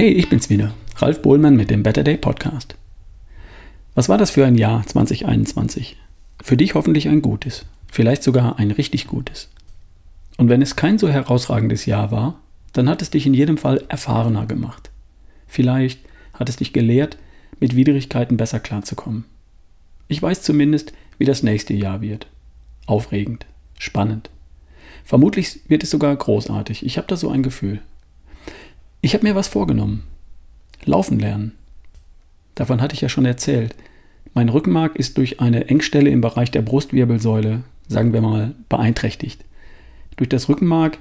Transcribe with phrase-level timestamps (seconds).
[0.00, 2.74] Hey, ich bin's wieder, Ralf Bohlmann mit dem Better Day Podcast.
[3.94, 5.98] Was war das für ein Jahr 2021?
[6.42, 9.50] Für dich hoffentlich ein gutes, vielleicht sogar ein richtig gutes.
[10.38, 12.40] Und wenn es kein so herausragendes Jahr war,
[12.72, 14.90] dann hat es dich in jedem Fall erfahrener gemacht.
[15.46, 16.00] Vielleicht
[16.32, 17.18] hat es dich gelehrt,
[17.58, 19.26] mit Widrigkeiten besser klarzukommen.
[20.08, 22.26] Ich weiß zumindest, wie das nächste Jahr wird.
[22.86, 23.44] Aufregend,
[23.78, 24.30] spannend.
[25.04, 26.86] Vermutlich wird es sogar großartig.
[26.86, 27.82] Ich habe da so ein Gefühl.
[29.02, 30.02] Ich habe mir was vorgenommen.
[30.84, 31.52] Laufen lernen.
[32.54, 33.74] Davon hatte ich ja schon erzählt.
[34.34, 39.42] Mein Rückenmark ist durch eine Engstelle im Bereich der Brustwirbelsäule, sagen wir mal, beeinträchtigt.
[40.16, 40.98] Durch das Rückenmark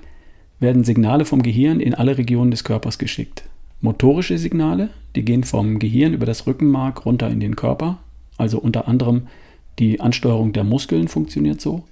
[0.61, 3.43] werden Signale vom Gehirn in alle Regionen des Körpers geschickt.
[3.81, 7.99] Motorische Signale, die gehen vom Gehirn über das Rückenmark runter in den Körper,
[8.37, 9.27] also unter anderem
[9.77, 11.83] die Ansteuerung der Muskeln funktioniert so.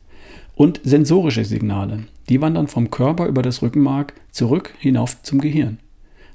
[0.56, 5.80] Und sensorische Signale, die wandern vom Körper über das Rückenmark zurück hinauf zum Gehirn.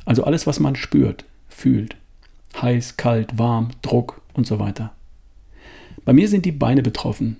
[0.05, 1.97] Also alles, was man spürt, fühlt.
[2.61, 4.93] Heiß, kalt, warm, Druck und so weiter.
[6.05, 7.37] Bei mir sind die Beine betroffen.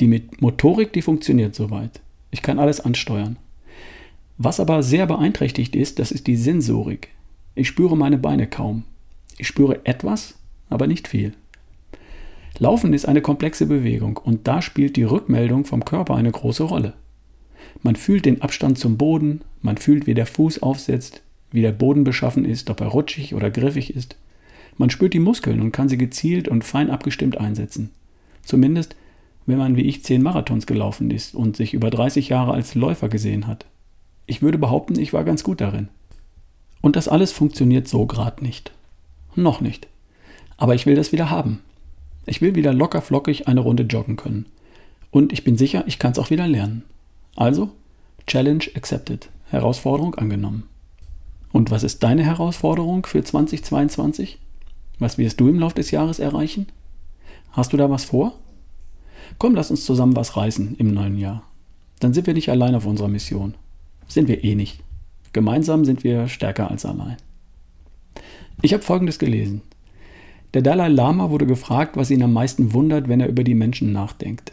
[0.00, 2.00] Die mit Motorik, die funktioniert soweit.
[2.30, 3.36] Ich kann alles ansteuern.
[4.38, 7.08] Was aber sehr beeinträchtigt ist, das ist die Sensorik.
[7.54, 8.84] Ich spüre meine Beine kaum.
[9.36, 10.34] Ich spüre etwas,
[10.70, 11.34] aber nicht viel.
[12.58, 16.94] Laufen ist eine komplexe Bewegung und da spielt die Rückmeldung vom Körper eine große Rolle.
[17.82, 22.04] Man fühlt den Abstand zum Boden, man fühlt, wie der Fuß aufsetzt, wie der Boden
[22.04, 24.16] beschaffen ist, ob er rutschig oder griffig ist.
[24.76, 27.90] Man spürt die Muskeln und kann sie gezielt und fein abgestimmt einsetzen.
[28.42, 28.96] Zumindest,
[29.46, 33.08] wenn man wie ich zehn Marathons gelaufen ist und sich über 30 Jahre als Läufer
[33.08, 33.66] gesehen hat.
[34.26, 35.88] Ich würde behaupten, ich war ganz gut darin.
[36.80, 38.72] Und das alles funktioniert so gerade nicht.
[39.34, 39.88] Noch nicht.
[40.56, 41.60] Aber ich will das wieder haben.
[42.26, 44.46] Ich will wieder locker flockig eine Runde joggen können.
[45.10, 46.84] Und ich bin sicher, ich kann es auch wieder lernen.
[47.34, 47.70] Also,
[48.26, 49.28] Challenge accepted.
[49.48, 50.64] Herausforderung angenommen.
[51.52, 54.38] Und was ist deine Herausforderung für 2022?
[54.98, 56.66] Was wirst du im Laufe des Jahres erreichen?
[57.52, 58.34] Hast du da was vor?
[59.38, 61.42] Komm, lass uns zusammen was reißen im neuen Jahr.
[61.98, 63.54] Dann sind wir nicht allein auf unserer Mission.
[64.06, 64.80] Sind wir eh nicht.
[65.32, 67.16] Gemeinsam sind wir stärker als allein.
[68.62, 69.62] Ich habe Folgendes gelesen.
[70.54, 73.92] Der Dalai Lama wurde gefragt, was ihn am meisten wundert, wenn er über die Menschen
[73.92, 74.52] nachdenkt.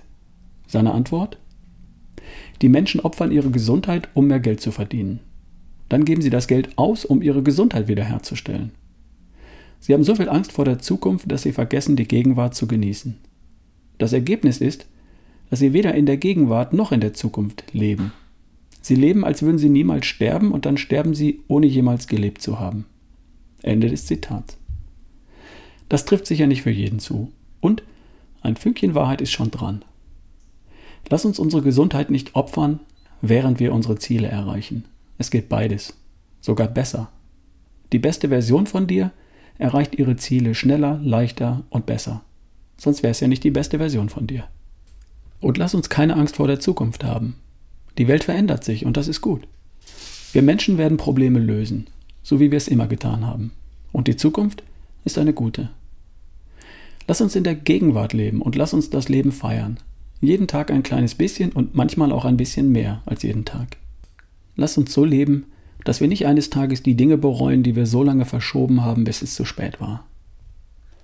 [0.67, 1.37] Seine Antwort?
[2.61, 5.19] Die Menschen opfern ihre Gesundheit, um mehr Geld zu verdienen.
[5.89, 8.71] Dann geben sie das Geld aus, um ihre Gesundheit wiederherzustellen.
[9.79, 13.17] Sie haben so viel Angst vor der Zukunft, dass sie vergessen, die Gegenwart zu genießen.
[13.97, 14.87] Das Ergebnis ist,
[15.49, 18.11] dass sie weder in der Gegenwart noch in der Zukunft leben.
[18.81, 22.59] Sie leben, als würden sie niemals sterben und dann sterben sie, ohne jemals gelebt zu
[22.59, 22.85] haben.
[23.61, 24.57] Ende des Zitats.
[25.89, 27.31] Das trifft sicher nicht für jeden zu.
[27.59, 27.83] Und
[28.41, 29.83] ein Fünkchen Wahrheit ist schon dran.
[31.09, 32.79] Lass uns unsere Gesundheit nicht opfern,
[33.21, 34.85] während wir unsere Ziele erreichen.
[35.17, 35.93] Es geht beides.
[36.41, 37.09] Sogar besser.
[37.91, 39.11] Die beste Version von dir
[39.57, 42.23] erreicht ihre Ziele schneller, leichter und besser.
[42.77, 44.47] Sonst wäre es ja nicht die beste Version von dir.
[45.39, 47.35] Und lass uns keine Angst vor der Zukunft haben.
[47.97, 49.47] Die Welt verändert sich und das ist gut.
[50.31, 51.87] Wir Menschen werden Probleme lösen,
[52.21, 53.51] so wie wir es immer getan haben.
[53.91, 54.63] Und die Zukunft
[55.05, 55.69] ist eine gute.
[57.07, 59.79] Lass uns in der Gegenwart leben und lass uns das Leben feiern.
[60.19, 63.77] Jeden Tag ein kleines bisschen und manchmal auch ein bisschen mehr als jeden Tag.
[64.57, 65.45] Lass uns so leben,
[65.85, 69.21] dass wir nicht eines Tages die Dinge bereuen, die wir so lange verschoben haben, bis
[69.21, 70.05] es zu spät war.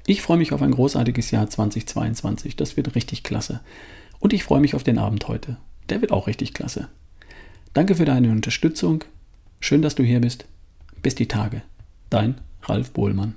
[0.05, 2.57] Ich freue mich auf ein großartiges Jahr 2022.
[2.57, 3.61] Das wird richtig klasse.
[4.19, 5.57] Und ich freue mich auf den Abend heute.
[5.87, 6.89] Der wird auch richtig klasse.
[7.73, 9.05] Danke für deine Unterstützung.
[9.61, 10.45] Schön, dass du hier bist.
[11.01, 11.61] Bis die Tage.
[12.09, 13.35] Dein Ralf Bohlmann.